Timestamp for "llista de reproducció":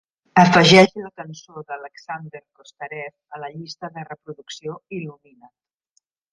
3.59-4.83